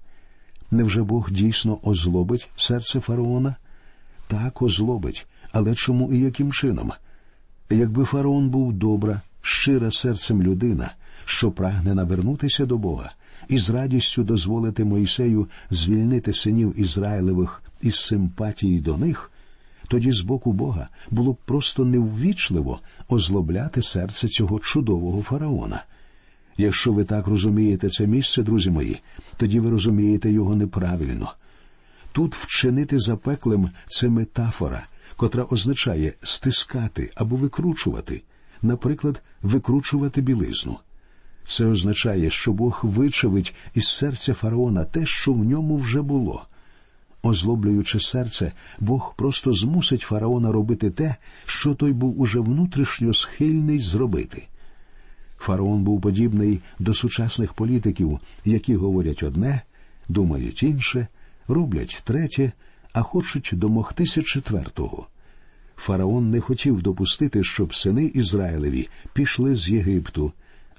Невже 0.71 1.03
Бог 1.03 1.31
дійсно 1.31 1.79
озлобить 1.83 2.51
серце 2.57 3.01
фараона? 3.01 3.55
Так 4.27 4.63
озлобить, 4.63 5.27
але 5.53 5.75
чому 5.75 6.13
і 6.13 6.21
яким 6.21 6.53
чином? 6.53 6.93
Якби 7.71 8.05
фараон 8.05 8.49
був 8.49 8.73
добра, 8.73 9.21
щира 9.43 9.91
серцем 9.91 10.43
людина, 10.43 10.91
що 11.25 11.51
прагне 11.51 11.95
навернутися 11.95 12.67
до 12.67 12.79
Бога, 12.79 13.13
і 13.49 13.59
з 13.59 13.71
радістю 13.71 14.25
дозволити 14.25 14.85
Моїсею 14.85 15.49
звільнити 15.71 16.33
синів 16.33 16.81
Ізраїлевих 16.81 17.63
із 17.83 17.95
симпатії 17.95 18.81
до 18.81 18.97
них, 18.97 19.31
тоді 19.89 20.13
з 20.13 20.21
боку 20.21 20.53
Бога 20.53 20.89
було 21.11 21.33
б 21.33 21.37
просто 21.45 21.85
неввічливо 21.85 22.81
озлобляти 23.09 23.83
серце 23.83 24.29
цього 24.29 24.59
чудового 24.59 25.23
фараона. 25.23 25.85
Якщо 26.57 26.93
ви 26.93 27.05
так 27.05 27.27
розумієте 27.27 27.89
це 27.89 28.07
місце, 28.07 28.43
друзі 28.43 28.71
мої, 28.71 29.01
тоді 29.37 29.61
ви 29.61 29.71
розумієте 29.71 30.31
його 30.31 30.55
неправильно. 30.55 31.33
Тут 32.13 32.35
вчинити 32.35 32.99
запеклим 32.99 33.71
це 33.87 34.09
метафора, 34.09 34.87
котра 35.17 35.47
означає 35.51 36.13
стискати 36.23 37.11
або 37.15 37.37
викручувати, 37.37 38.23
наприклад, 38.63 39.23
викручувати 39.43 40.21
білизну. 40.21 40.79
Це 41.49 41.67
означає, 41.67 42.31
що 42.31 42.53
Бог 42.53 42.81
вичавить 42.83 43.55
із 43.75 43.89
серця 43.89 44.35
фараона 44.35 44.85
те, 44.85 45.07
що 45.07 45.33
в 45.33 45.45
ньому 45.45 45.77
вже 45.77 46.03
було. 46.03 46.47
Озлоблюючи 47.23 48.01
серце, 48.01 48.53
Бог 48.81 49.15
просто 49.17 49.53
змусить 49.53 50.01
фараона 50.01 50.53
робити 50.53 50.91
те, 50.91 51.17
що 51.47 51.75
той 51.75 51.93
був 51.93 52.21
уже 52.21 52.41
внутрішньо 52.41 53.15
схильний 53.15 53.79
зробити. 53.79 54.47
Фараон 55.39 55.83
був 55.83 56.01
подібний 56.01 56.61
до 56.79 56.95
сучасних 56.95 57.53
політиків, 57.53 58.21
які 58.45 58.77
говорять 58.77 59.23
одне, 59.23 59.63
думають 60.09 60.63
інше, 60.63 61.07
роблять 61.49 62.03
третє, 62.05 62.53
а 62.93 63.03
хочуть 63.03 63.51
домогтися 63.53 64.23
четвертого. 64.23 65.07
Фараон 65.77 66.31
не 66.31 66.41
хотів 66.41 66.83
допустити, 66.83 67.45
щоб 67.45 67.75
сини 67.75 68.05
Ізраїлеві 68.05 68.89
пішли 69.13 69.55
з 69.55 69.69
Єгипту, 69.69 70.33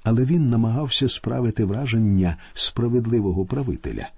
але 0.04 0.24
він 0.24 0.50
намагався 0.50 1.08
справити 1.08 1.64
враження 1.64 2.36
справедливого 2.54 3.44
правителя. 3.44 4.08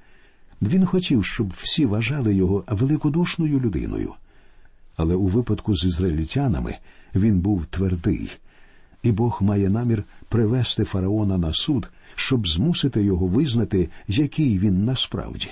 Він 0.62 0.87
хотів, 0.87 1.25
щоб 1.25 1.52
всі 1.56 1.87
вважали 1.87 2.34
його 2.34 2.64
великодушною 2.68 3.60
людиною. 3.60 4.14
Але 4.96 5.14
у 5.14 5.26
випадку 5.26 5.76
з 5.76 5.84
ізраїльтянами 5.84 6.76
він 7.14 7.40
був 7.40 7.66
твердий, 7.66 8.30
і 9.02 9.12
Бог 9.12 9.38
має 9.42 9.70
намір 9.70 10.04
привести 10.28 10.84
фараона 10.84 11.38
на 11.38 11.52
суд, 11.52 11.88
щоб 12.14 12.49
змусити 12.49 13.02
його 13.02 13.26
визнати, 13.26 13.88
який 14.08 14.58
він 14.58 14.84
насправді. 14.84 15.49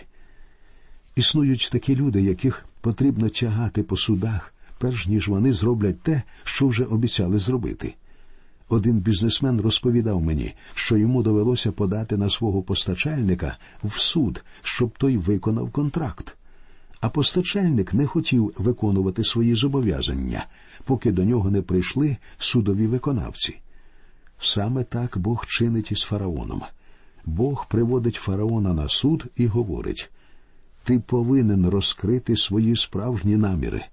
Існують 1.16 1.68
такі 1.73 1.97
люди, 1.97 2.23
яких 2.23 2.64
потрібно 2.80 3.28
тягати 3.28 3.82
по 3.82 3.97
судах, 3.97 4.54
перш 4.78 5.06
ніж 5.06 5.28
вони 5.28 5.52
зроблять 5.52 6.00
те, 6.00 6.23
що 6.44 6.68
вже 6.68 6.85
обіцяли 6.85 7.38
зробити. 7.38 7.94
Один 8.68 8.98
бізнесмен 8.98 9.60
розповідав 9.60 10.22
мені, 10.22 10.54
що 10.75 10.96
йому 10.96 11.22
довелося 11.22 11.72
подати 11.72 12.16
на 12.16 12.28
свого 12.30 12.62
постачальника 12.62 13.56
в 13.84 14.00
суд, 14.00 14.44
щоб 14.62 14.98
той 14.98 15.16
виконав 15.16 15.70
контракт. 15.70 16.37
А 17.00 17.08
постачальник 17.08 17.94
не 17.94 18.06
хотів 18.06 18.54
виконувати 18.58 19.25
свої 19.25 19.54
зобов'язання, 19.54 20.46
поки 20.84 21.12
до 21.12 21.25
нього 21.25 21.50
не 21.50 21.62
прийшли 21.62 22.16
судові 22.38 22.87
виконавці. 22.87 23.58
Саме 24.38 24.84
так 24.84 25.18
Бог 25.18 25.46
чинить 25.46 25.92
із 25.92 26.02
фараоном. 26.02 26.62
Бог 27.25 27.66
приводить 27.68 28.14
фараона 28.14 28.72
на 28.72 28.88
суд 28.88 29.26
і 29.37 29.46
говорить 29.46 30.10
ти 30.88 30.98
повинен 30.98 31.68
розкрити 31.68 32.37
свої 32.37 32.76
справжні 32.76 33.37
наміри. 33.37 33.84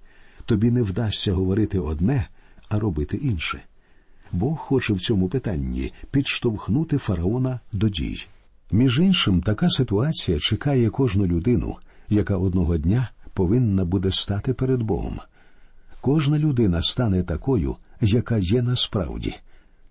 Тобі 0.45 0.71
не 0.71 0.83
вдасться 0.83 1.33
говорити 1.33 1.79
одне, 1.79 2.27
а 2.69 2.79
робити 2.79 3.17
інше. 3.17 3.63
Бог 4.35 4.57
хоче 4.57 4.93
в 4.93 4.99
цьому 4.99 5.29
питанні 5.29 5.93
підштовхнути 6.11 6.97
фараона 6.97 7.59
до 7.71 7.89
дій. 7.89 8.25
Між 8.71 8.99
іншим, 8.99 9.41
така 9.41 9.69
ситуація 9.69 10.39
чекає 10.39 10.89
кожну 10.89 11.25
людину, 11.25 11.75
яка 12.09 12.37
одного 12.37 12.77
дня 12.77 13.09
повинна 13.33 13.85
буде 13.85 14.11
стати 14.11 14.53
перед 14.53 14.83
Богом. 14.83 15.19
Кожна 16.01 16.39
людина 16.39 16.81
стане 16.81 17.23
такою, 17.23 17.75
яка 18.01 18.37
є 18.37 18.61
насправді. 18.61 19.35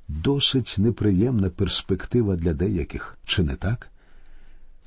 Досить 0.09 0.75
неприємна 0.79 1.51
перспектива 1.51 2.37
для 2.37 2.55
деяких, 2.55 3.19
чи 3.27 3.43
не 3.43 3.57
так? 3.57 3.91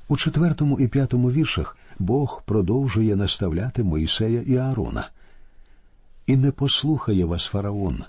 У 0.08 0.16
четвертому 0.16 0.80
і 0.80 0.88
п'ятому 0.88 1.30
віршах 1.30 1.76
Бог 1.98 2.42
продовжує 2.46 3.16
наставляти 3.16 3.84
Моїсея 3.84 4.42
і 4.42 4.56
Аарона. 4.56 5.10
І 6.26 6.36
не 6.36 6.52
послухає 6.52 7.24
вас 7.24 7.44
фараон, 7.44 8.04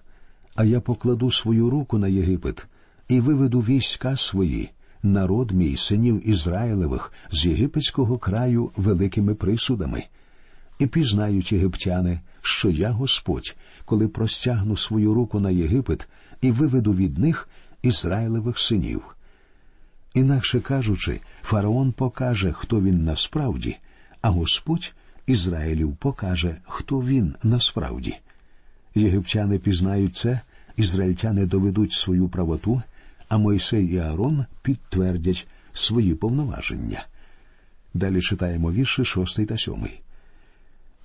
а 0.60 0.66
я 0.66 0.82
покладу 0.82 1.32
свою 1.32 1.70
руку 1.70 1.98
на 1.98 2.08
Єгипет 2.08 2.68
і 3.08 3.20
виведу 3.20 3.60
війська 3.60 4.18
свої, 4.18 4.70
народ 5.04 5.52
мій 5.52 5.78
синів 5.78 6.30
Ізраїлевих 6.30 7.14
з 7.32 7.46
єгипетського 7.46 8.18
краю 8.18 8.72
великими 8.76 9.36
присудами. 9.36 10.04
І 10.80 10.88
пізнають 10.88 11.52
єгиптяни, 11.52 12.20
що 12.42 12.70
я 12.70 12.92
Господь, 12.92 13.56
коли 13.86 14.08
простягну 14.08 14.78
свою 14.78 15.14
руку 15.14 15.40
на 15.40 15.50
Єгипет 15.50 16.10
і 16.42 16.52
виведу 16.52 16.94
від 16.94 17.18
них 17.18 17.50
Ізраїлевих 17.82 18.60
синів. 18.60 19.16
Інакше 20.14 20.60
кажучи, 20.60 21.22
фараон 21.44 21.92
покаже, 21.92 22.54
хто 22.58 22.82
він 22.82 23.04
насправді, 23.04 23.78
а 24.22 24.30
Господь 24.30 24.94
Ізраїлів 25.28 25.96
покаже, 25.96 26.58
хто 26.64 27.00
він 27.00 27.36
насправді. 27.44 28.18
Єгиптяни 28.96 29.60
пізнають 29.60 30.16
це, 30.16 30.42
ізраїльтяни 30.80 31.46
доведуть 31.46 31.94
свою 31.94 32.30
правоту, 32.30 32.82
а 33.28 33.38
Мойсей 33.38 33.86
і 33.86 33.98
Аарон 33.98 34.46
підтвердять 34.62 35.48
свої 35.74 36.16
повноваження. 36.16 37.06
Далі 37.94 38.22
читаємо 38.22 38.72
вірші 38.72 39.06
шостий 39.06 39.46
та 39.46 39.58
сьомий. 39.58 40.02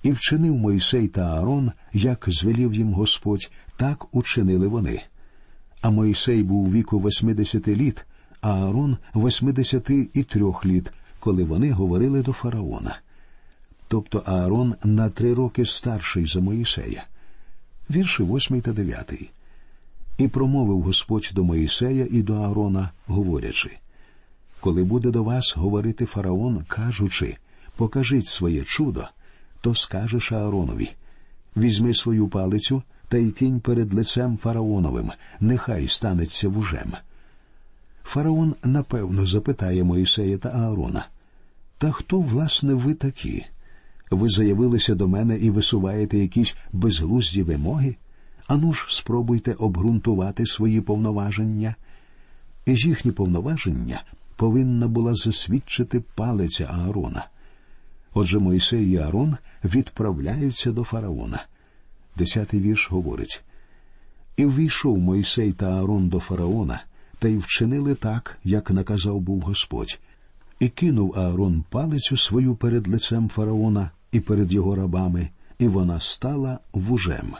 І 0.03 0.11
вчинив 0.11 0.55
Мойсей 0.55 1.07
та 1.07 1.21
Аарон, 1.21 1.71
як 1.93 2.25
звелів 2.27 2.73
їм 2.73 2.93
Господь, 2.93 3.51
так 3.77 4.15
учинили 4.15 4.67
вони. 4.67 5.01
А 5.81 5.89
Мойсей 5.89 6.43
був 6.43 6.71
віку 6.71 6.99
восьмидесяти 6.99 7.75
літ, 7.75 8.05
а 8.41 8.53
Аарон 8.53 8.97
восьмидесяти 9.13 10.09
і 10.13 10.23
трьох 10.23 10.65
літ, 10.65 10.91
коли 11.19 11.43
вони 11.43 11.71
говорили 11.71 12.21
до 12.21 12.33
фараона. 12.33 12.99
Тобто 13.87 14.23
Аарон 14.25 14.75
на 14.83 15.09
три 15.09 15.33
роки 15.33 15.65
старший 15.65 16.25
за 16.25 16.39
Моїсея. 16.41 17.03
Вірші 17.89 18.23
восьмий 18.23 18.61
та 18.61 18.71
дев'ятий. 18.71 19.31
І 20.17 20.27
промовив 20.27 20.81
Господь 20.81 21.31
до 21.33 21.43
Моїсея 21.43 22.07
і 22.11 22.21
до 22.21 22.33
Аарона, 22.33 22.89
говорячи 23.07 23.71
Коли 24.59 24.83
буде 24.83 25.11
до 25.11 25.23
вас 25.23 25.53
говорити 25.57 26.05
фараон, 26.05 26.63
кажучи 26.67 27.37
Покажіть 27.75 28.27
своє 28.27 28.63
чудо, 28.63 29.07
то 29.61 29.75
скажеш 29.75 30.31
Ааронові 30.31 30.89
Візьми 31.57 31.93
свою 31.93 32.27
палицю 32.27 32.83
та 33.07 33.17
й 33.17 33.31
кинь 33.31 33.59
перед 33.59 33.93
лицем 33.93 34.37
фараоновим, 34.37 35.11
нехай 35.39 35.87
станеться 35.87 36.49
вужем. 36.49 36.93
Фараон 38.03 38.55
напевно 38.63 39.25
запитає 39.25 39.83
Моїсея 39.83 40.37
та 40.37 40.49
Аарона. 40.49 41.07
Та 41.77 41.91
хто, 41.91 42.19
власне, 42.19 42.73
ви 42.73 42.93
такі? 42.93 43.45
Ви 44.11 44.29
заявилися 44.29 44.95
до 44.95 45.07
мене 45.07 45.37
і 45.37 45.49
висуваєте 45.49 46.17
якісь 46.17 46.55
безглузді 46.73 47.43
вимоги? 47.43 47.95
Ану 48.47 48.73
ж, 48.73 48.85
спробуйте 48.89 49.53
обґрунтувати 49.53 50.45
свої 50.45 50.81
повноваження. 50.81 51.75
Їхні 52.65 53.11
повноваження 53.11 54.03
повинна 54.35 54.87
була 54.87 55.13
засвідчити 55.13 56.03
палиця 56.15 56.65
Аарона. 56.65 57.27
Отже, 58.13 58.39
Мойсей 58.39 58.91
і 58.91 58.97
Аарон 58.97 59.37
відправляються 59.63 60.71
до 60.71 60.83
фараона. 60.83 61.45
Десятий 62.17 62.59
вірш 62.59 62.91
говорить 62.91 63.43
І 64.37 64.45
ввійшов 64.45 64.97
Мойсей 64.97 65.53
та 65.53 65.71
Аарон 65.71 66.09
до 66.09 66.19
фараона, 66.19 66.83
та 67.19 67.27
й 67.27 67.37
вчинили 67.37 67.95
так, 67.95 68.37
як 68.43 68.71
наказав 68.71 69.19
був 69.19 69.41
Господь. 69.41 69.99
І 70.59 70.69
кинув 70.69 71.13
Аарон 71.17 71.63
палицю 71.69 72.17
свою 72.17 72.55
перед 72.55 72.87
лицем 72.87 73.29
фараона 73.29 73.91
і 74.11 74.19
перед 74.19 74.51
його 74.51 74.75
рабами, 74.75 75.29
і 75.59 75.67
вона 75.67 75.99
стала 75.99 76.59
вужем. 76.73 77.35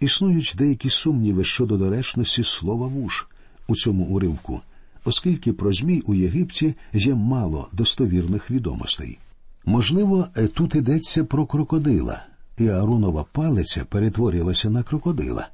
Існують 0.00 0.54
деякі 0.58 0.90
сумніви 0.90 1.44
щодо 1.44 1.76
доречності 1.76 2.44
слова 2.44 2.86
вуж 2.86 3.26
у 3.68 3.76
цьому 3.76 4.04
уривку, 4.04 4.60
оскільки 5.04 5.52
про 5.52 5.72
змій 5.72 6.02
у 6.06 6.14
Єгипті 6.14 6.74
є 6.92 7.14
мало 7.14 7.68
достовірних 7.72 8.50
відомостей. 8.50 9.18
Можливо, 9.64 10.28
тут 10.54 10.74
йдеться 10.74 11.24
про 11.24 11.46
крокодила, 11.46 12.22
і 12.58 12.68
Ааронова 12.68 13.24
палиця 13.32 13.84
перетворилася 13.84 14.70
на 14.70 14.82
крокодила. 14.82 15.48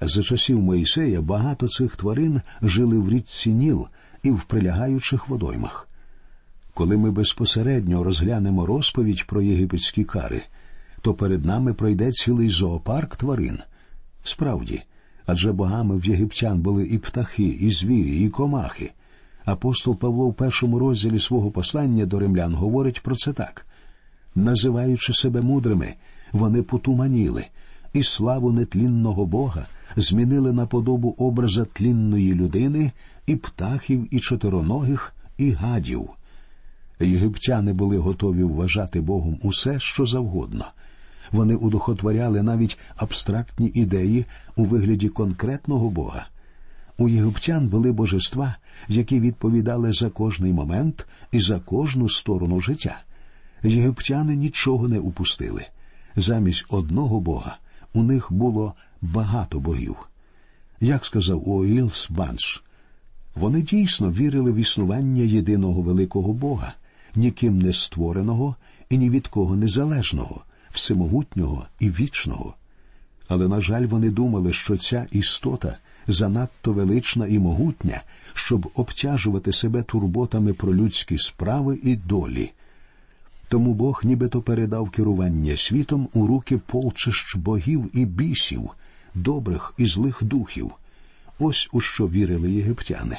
За 0.00 0.22
часів 0.22 0.60
Моїсея 0.60 1.20
багато 1.20 1.68
цих 1.68 1.96
тварин 1.96 2.40
жили 2.62 2.98
в 2.98 3.10
річці 3.10 3.50
Ніл 3.50 3.86
і 4.22 4.30
в 4.30 4.42
прилягаючих 4.42 5.28
водоймах. 5.28 5.88
Коли 6.74 6.96
ми 6.96 7.10
безпосередньо 7.10 8.04
розглянемо 8.04 8.66
розповідь 8.66 9.26
про 9.26 9.42
єгипетські 9.42 10.04
кари, 10.04 10.42
то 11.02 11.14
перед 11.14 11.44
нами 11.44 11.74
пройде 11.74 12.12
цілий 12.12 12.48
зоопарк 12.48 13.16
тварин. 13.16 13.58
Справді, 14.22 14.82
адже 15.26 15.52
богами 15.52 15.96
в 15.96 16.06
єгиптян 16.06 16.60
були 16.60 16.86
і 16.86 16.98
птахи, 16.98 17.46
і 17.60 17.72
звірі, 17.72 18.24
і 18.24 18.28
комахи. 18.28 18.92
Апостол 19.44 19.96
Павло 19.96 20.28
в 20.28 20.34
першому 20.34 20.78
розділі 20.78 21.18
свого 21.18 21.50
послання 21.50 22.06
до 22.06 22.18
римлян 22.18 22.54
говорить 22.54 23.02
про 23.02 23.16
це 23.16 23.32
так 23.32 23.66
називаючи 24.34 25.12
себе 25.12 25.40
мудрими, 25.40 25.94
вони 26.32 26.62
потуманіли, 26.62 27.46
і 27.92 28.02
славу 28.02 28.52
нетлінного 28.52 29.26
Бога 29.26 29.66
змінили 29.96 30.52
на 30.52 30.66
подобу 30.66 31.14
образа 31.18 31.64
тлінної 31.64 32.34
людини 32.34 32.92
і 33.26 33.36
птахів, 33.36 34.14
і 34.14 34.20
чотироногих, 34.20 35.14
і 35.38 35.50
гадів. 35.50 36.10
Єгиптяни 37.00 37.72
були 37.72 37.98
готові 37.98 38.44
вважати 38.44 39.00
Богом 39.00 39.38
усе, 39.42 39.80
що 39.80 40.06
завгодно. 40.06 40.64
Вони 41.32 41.54
удохотворяли 41.54 42.42
навіть 42.42 42.78
абстрактні 42.96 43.70
ідеї 43.74 44.24
у 44.56 44.64
вигляді 44.64 45.08
конкретного 45.08 45.90
Бога. 45.90 46.26
У 46.98 47.08
єгиптян 47.08 47.68
були 47.68 47.92
божества, 47.92 48.56
які 48.88 49.20
відповідали 49.20 49.92
за 49.92 50.10
кожний 50.10 50.52
момент 50.52 51.06
і 51.32 51.40
за 51.40 51.58
кожну 51.58 52.08
сторону 52.08 52.60
життя. 52.60 53.00
Єгиптяни 53.62 54.36
нічого 54.36 54.88
не 54.88 54.98
упустили. 54.98 55.66
Замість 56.16 56.66
одного 56.68 57.20
Бога 57.20 57.56
у 57.94 58.02
них 58.02 58.32
було 58.32 58.74
багато 59.02 59.60
богів. 59.60 59.96
Як 60.80 61.04
сказав 61.04 61.48
Уоїлс 61.48 62.10
Банш, 62.10 62.64
вони 63.34 63.62
дійсно 63.62 64.10
вірили 64.10 64.52
в 64.52 64.56
існування 64.56 65.22
єдиного 65.22 65.82
великого 65.82 66.32
Бога, 66.32 66.74
ніким 67.14 67.58
не 67.58 67.72
створеного 67.72 68.56
і 68.90 68.98
ні 68.98 69.10
від 69.10 69.28
кого 69.28 69.56
незалежного, 69.56 70.40
всемогутнього 70.72 71.66
і 71.80 71.90
вічного. 71.90 72.54
Але, 73.28 73.48
на 73.48 73.60
жаль, 73.60 73.86
вони 73.86 74.10
думали, 74.10 74.52
що 74.52 74.76
ця 74.76 75.06
істота 75.10 75.78
занадто 76.06 76.72
велична 76.72 77.26
і 77.26 77.38
могутня, 77.38 78.02
щоб 78.34 78.70
обтяжувати 78.74 79.52
себе 79.52 79.82
турботами 79.82 80.52
про 80.52 80.74
людські 80.74 81.18
справи 81.18 81.78
і 81.82 81.96
долі. 81.96 82.52
Тому 83.48 83.74
Бог 83.74 84.00
нібито 84.04 84.42
передав 84.42 84.90
керування 84.90 85.56
світом 85.56 86.08
у 86.12 86.26
руки 86.26 86.58
полчищ 86.58 87.36
богів 87.36 87.90
і 87.92 88.04
бісів, 88.04 88.70
добрих 89.14 89.74
і 89.78 89.86
злих 89.86 90.18
духів. 90.22 90.70
Ось 91.38 91.68
у 91.72 91.80
що 91.80 92.08
вірили 92.08 92.50
єгиптяни. 92.50 93.18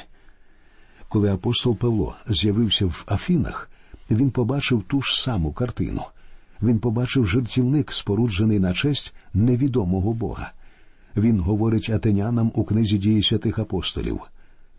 Коли 1.08 1.32
апостол 1.32 1.76
Павло 1.76 2.16
з'явився 2.28 2.86
в 2.86 3.04
Афінах, 3.06 3.70
він 4.10 4.30
побачив 4.30 4.84
ту 4.88 5.02
ж 5.02 5.22
саму 5.22 5.52
картину. 5.52 6.04
Він 6.62 6.78
побачив 6.78 7.26
жертівник, 7.26 7.92
споруджений 7.92 8.58
на 8.58 8.72
честь 8.72 9.14
невідомого 9.34 10.12
Бога. 10.12 10.52
Він 11.16 11.40
говорить 11.40 11.90
атенянам 11.90 12.52
у 12.54 12.64
книзі 12.64 12.98
дії 12.98 13.22
святих 13.22 13.58
апостолів. 13.58 14.20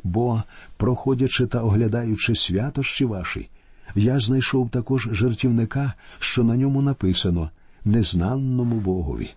Бо, 0.04 0.44
проходячи 0.78 1.48
та 1.48 1.62
оглядаючи 1.62 2.36
святощі 2.36 3.06
ваші, 3.06 3.50
я 3.96 4.20
знайшов 4.20 4.70
також 4.70 5.10
жертівника, 5.12 5.94
що 6.20 6.44
на 6.44 6.58
ньому 6.58 6.82
написано 6.82 7.50
незнанному 7.86 8.76
Богові. 8.76 9.30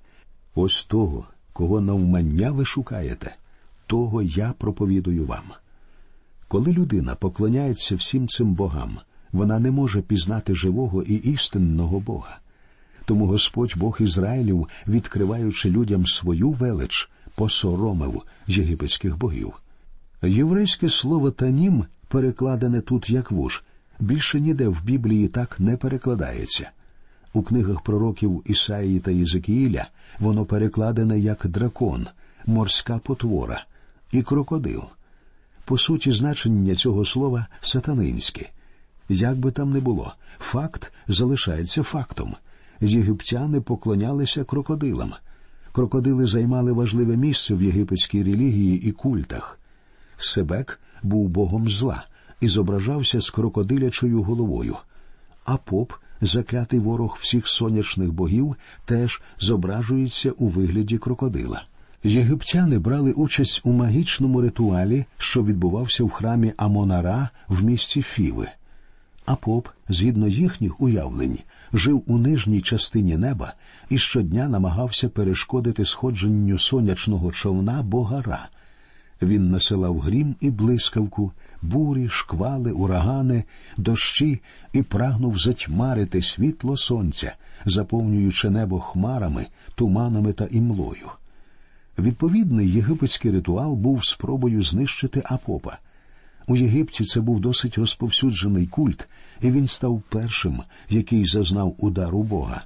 Ось 0.54 0.84
того, 0.84 1.24
кого 1.52 1.80
навмання 1.80 2.50
ви 2.50 2.64
шукаєте, 2.64 3.36
того 3.86 4.22
я 4.22 4.54
проповідую 4.58 5.26
вам. 5.26 5.44
Коли 6.48 6.72
людина 6.72 7.14
поклоняється 7.14 7.96
всім 7.96 8.28
цим 8.28 8.54
богам, 8.54 8.98
вона 9.32 9.58
не 9.58 9.70
може 9.70 10.02
пізнати 10.02 10.54
живого 10.54 11.02
і 11.02 11.14
істинного 11.14 12.00
Бога. 12.00 12.38
Тому 13.04 13.26
Господь 13.26 13.74
Бог 13.76 13.96
Ізраїлів, 14.00 14.68
відкриваючи 14.86 15.70
людям 15.70 16.06
свою 16.06 16.50
велич, 16.50 17.10
посоромив 17.34 18.22
єгипетських 18.46 19.18
богів. 19.18 19.52
Єврейське 20.22 20.88
слово 20.88 21.30
танім, 21.30 21.84
перекладене 22.08 22.80
тут 22.80 23.10
як 23.10 23.30
вуж, 23.30 23.64
більше 24.00 24.40
ніде 24.40 24.68
в 24.68 24.84
Біблії 24.84 25.28
так 25.28 25.60
не 25.60 25.76
перекладається. 25.76 26.70
У 27.32 27.42
книгах 27.42 27.80
пророків 27.80 28.42
Ісаїї 28.46 29.00
та 29.00 29.10
Єзекіїля 29.10 29.86
воно 30.18 30.44
перекладене 30.44 31.18
як 31.18 31.46
дракон, 31.46 32.06
морська 32.46 32.98
потвора 32.98 33.64
і 34.12 34.22
крокодил. 34.22 34.82
По 35.64 35.76
суті, 35.76 36.12
значення 36.12 36.74
цього 36.74 37.04
слова 37.04 37.46
сатанинське. 37.60 38.50
Як 39.08 39.36
би 39.38 39.50
там 39.50 39.70
не 39.70 39.80
було, 39.80 40.12
факт 40.38 40.92
залишається 41.08 41.82
фактом. 41.82 42.34
Єгиптяни 42.80 43.60
поклонялися 43.60 44.44
крокодилам. 44.44 45.12
Крокодили 45.72 46.26
займали 46.26 46.72
важливе 46.72 47.16
місце 47.16 47.54
в 47.54 47.62
єгипетській 47.62 48.22
релігії 48.22 48.82
і 48.88 48.92
культах. 48.92 49.58
Себек 50.16 50.80
був 51.02 51.28
богом 51.28 51.68
зла 51.68 52.06
і 52.40 52.48
зображався 52.48 53.20
з 53.20 53.30
крокодилячою 53.30 54.22
головою. 54.22 54.76
А 55.44 55.56
поп, 55.56 55.92
заклятий 56.20 56.78
ворог 56.78 57.18
всіх 57.20 57.48
сонячних 57.48 58.12
богів, 58.12 58.56
теж 58.84 59.22
зображується 59.38 60.30
у 60.30 60.48
вигляді 60.48 60.98
крокодила. 60.98 61.64
Єгиптяни 62.04 62.78
брали 62.78 63.12
участь 63.12 63.60
у 63.64 63.72
магічному 63.72 64.40
ритуалі, 64.40 65.04
що 65.18 65.44
відбувався 65.44 66.04
в 66.04 66.10
храмі 66.10 66.52
Амонара 66.56 67.28
в 67.48 67.64
місті 67.64 68.02
Фіви. 68.02 68.48
А 69.26 69.34
поп, 69.36 69.68
згідно 69.88 70.28
їхніх 70.28 70.80
уявлень, 70.80 71.38
жив 71.72 72.02
у 72.06 72.18
нижній 72.18 72.60
частині 72.60 73.16
неба 73.16 73.52
і 73.90 73.98
щодня 73.98 74.48
намагався 74.48 75.08
перешкодити 75.08 75.84
сходженню 75.84 76.58
сонячного 76.58 77.32
човна 77.32 77.82
богара. 77.82 78.48
Він 79.22 79.50
насилав 79.50 80.00
грім 80.00 80.34
і 80.40 80.50
блискавку, 80.50 81.32
бурі, 81.62 82.08
шквали, 82.08 82.72
урагани, 82.72 83.44
дощі 83.76 84.40
і 84.72 84.82
прагнув 84.82 85.38
затьмарити 85.38 86.22
світло 86.22 86.76
сонця, 86.76 87.34
заповнюючи 87.64 88.50
небо 88.50 88.80
хмарами, 88.80 89.46
туманами 89.74 90.32
та 90.32 90.44
імлою. 90.44 91.10
Відповідний 91.98 92.70
єгипетський 92.70 93.30
ритуал 93.30 93.74
був 93.74 94.04
спробою 94.04 94.62
знищити 94.62 95.22
Апопа. 95.24 95.78
У 96.46 96.56
Єгипті 96.56 97.04
це 97.04 97.20
був 97.20 97.40
досить 97.40 97.78
розповсюджений 97.78 98.66
культ, 98.66 99.08
і 99.40 99.50
він 99.50 99.66
став 99.66 100.02
першим, 100.08 100.62
який 100.88 101.26
зазнав 101.26 101.74
удару 101.78 102.22
Бога. 102.22 102.64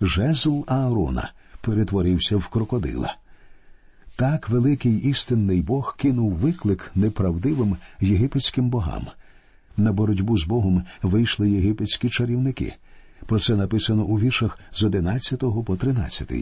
Жезл 0.00 0.60
Аарона 0.66 1.32
перетворився 1.60 2.36
в 2.36 2.48
крокодила. 2.48 3.16
Так 4.16 4.48
великий 4.48 4.96
істинний 4.96 5.62
Бог 5.62 5.96
кинув 5.96 6.32
виклик 6.32 6.90
неправдивим 6.94 7.76
єгипетським 8.00 8.70
богам. 8.70 9.06
На 9.76 9.92
боротьбу 9.92 10.38
з 10.38 10.46
Богом 10.46 10.82
вийшли 11.02 11.50
єгипетські 11.50 12.08
чарівники. 12.08 12.74
Про 13.26 13.40
це 13.40 13.56
написано 13.56 14.04
у 14.04 14.18
віршах 14.18 14.58
з 14.72 14.82
11 14.82 15.40
по 15.66 15.76
13. 15.76 16.32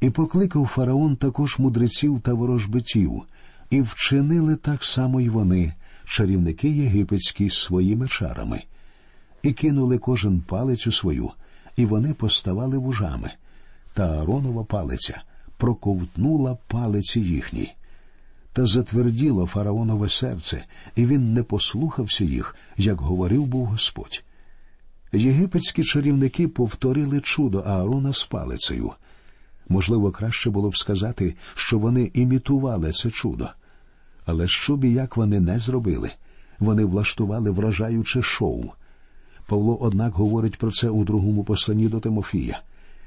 І 0.00 0.10
покликав 0.10 0.66
фараон 0.66 1.16
також 1.16 1.58
мудреців 1.58 2.20
та 2.20 2.32
ворожбитів, 2.32 3.22
і 3.70 3.80
вчинили 3.80 4.56
так 4.56 4.84
само 4.84 5.20
й 5.20 5.28
вони, 5.28 5.72
чарівники 6.04 6.68
єгипетські, 6.68 7.50
своїми 7.50 8.08
чарами, 8.08 8.62
і 9.42 9.52
кинули 9.52 9.98
кожен 9.98 10.40
палицю 10.40 10.92
свою, 10.92 11.30
і 11.76 11.86
вони 11.86 12.14
поставали 12.14 12.78
вужами. 12.78 13.30
Та 13.94 14.18
Ааронова 14.18 14.64
палиця 14.64 15.22
проковтнула 15.56 16.58
палиці 16.66 17.20
їхні. 17.20 17.72
Та 18.52 18.66
затверділо 18.66 19.46
фараонове 19.46 20.08
серце, 20.08 20.64
і 20.96 21.06
він 21.06 21.32
не 21.32 21.42
послухався 21.42 22.24
їх, 22.24 22.56
як 22.76 23.00
говорив 23.00 23.46
був 23.46 23.66
Господь. 23.66 24.24
Єгипетські 25.12 25.84
чарівники 25.84 26.48
повторили 26.48 27.20
чудо 27.20 27.58
Аарона 27.58 28.12
з 28.12 28.24
палицею. 28.24 28.92
Можливо, 29.68 30.10
краще 30.10 30.50
було 30.50 30.70
б 30.70 30.76
сказати, 30.76 31.34
що 31.54 31.78
вони 31.78 32.10
імітували 32.14 32.92
це 32.92 33.10
чудо. 33.10 33.48
Але 34.26 34.48
що 34.48 34.76
б 34.76 34.84
і 34.84 34.92
як 34.92 35.16
вони 35.16 35.40
не 35.40 35.58
зробили, 35.58 36.10
вони 36.58 36.84
влаштували 36.84 37.50
вражаюче 37.50 38.22
шоу. 38.22 38.64
Павло, 39.46 39.78
однак, 39.80 40.12
говорить 40.12 40.56
про 40.56 40.70
це 40.70 40.88
у 40.88 41.04
другому 41.04 41.44
посланні 41.44 41.88
до 41.88 42.00
Тимофія. 42.00 42.62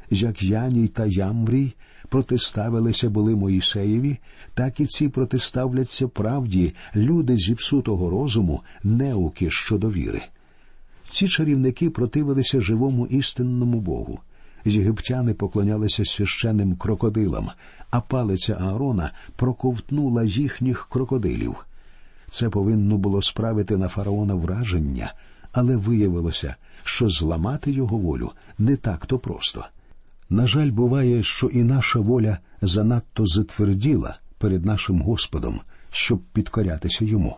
Як 0.09 0.43
Яній 0.43 0.87
та 0.87 1.05
Ямврій 1.05 1.73
протиставилися 2.09 3.09
були 3.09 3.35
Моїсеєві, 3.35 4.17
так 4.53 4.79
і 4.79 4.85
ці 4.85 5.09
протиставляться 5.09 6.07
правді 6.07 6.73
люди 6.95 7.37
зіпсутого 7.37 8.09
розуму, 8.09 8.61
неуки 8.83 9.51
щодо 9.51 9.89
віри. 9.91 10.21
Ці 11.09 11.27
чарівники 11.27 11.89
противилися 11.89 12.61
живому 12.61 13.07
істинному 13.07 13.79
Богу. 13.79 14.19
Єгиптяни 14.65 15.33
поклонялися 15.33 16.05
священним 16.05 16.75
крокодилам, 16.75 17.49
а 17.93 18.01
палиця 18.01 18.53
Аарона 18.53 19.11
проковтнула 19.35 20.23
їхніх 20.23 20.87
крокодилів. 20.89 21.55
Це 22.29 22.49
повинно 22.49 22.97
було 22.97 23.21
справити 23.21 23.77
на 23.77 23.87
фараона 23.87 24.33
враження, 24.33 25.13
але 25.51 25.75
виявилося, 25.75 26.55
що 26.83 27.09
зламати 27.09 27.71
його 27.71 27.97
волю 27.97 28.31
не 28.57 28.77
так 28.77 29.05
то 29.05 29.19
просто. 29.19 29.65
На 30.29 30.47
жаль, 30.47 30.71
буває, 30.71 31.23
що 31.23 31.47
і 31.47 31.63
наша 31.63 31.99
воля 31.99 32.37
занадто 32.61 33.25
затверділа 33.25 34.17
перед 34.37 34.65
нашим 34.65 35.01
Господом, 35.01 35.61
щоб 35.91 36.19
підкорятися 36.19 37.05
йому. 37.05 37.37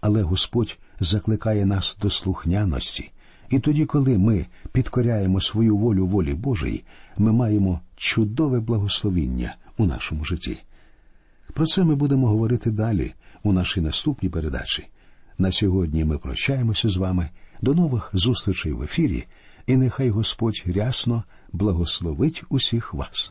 Але 0.00 0.22
Господь 0.22 0.78
закликає 1.00 1.66
нас 1.66 1.98
до 2.02 2.10
слухняності 2.10 3.10
І 3.50 3.58
тоді, 3.58 3.84
коли 3.84 4.18
ми 4.18 4.46
підкоряємо 4.72 5.40
свою 5.40 5.76
волю 5.76 6.06
волі 6.06 6.34
Божій, 6.34 6.84
ми 7.18 7.32
маємо 7.32 7.80
чудове 7.96 8.60
благословіння 8.60 9.54
у 9.76 9.86
нашому 9.86 10.24
житті. 10.24 10.58
Про 11.52 11.66
це 11.66 11.84
ми 11.84 11.94
будемо 11.94 12.28
говорити 12.28 12.70
далі 12.70 13.14
у 13.42 13.52
нашій 13.52 13.80
наступній 13.80 14.28
передачі. 14.28 14.86
На 15.38 15.52
сьогодні 15.52 16.04
ми 16.04 16.18
прощаємося 16.18 16.88
з 16.88 16.96
вами. 16.96 17.30
До 17.60 17.74
нових 17.74 18.10
зустрічей 18.12 18.72
в 18.72 18.82
ефірі, 18.82 19.26
і 19.66 19.76
нехай 19.76 20.10
Господь 20.10 20.62
рясно 20.66 21.24
благословить 21.52 22.44
усіх 22.48 22.94
вас. 22.94 23.30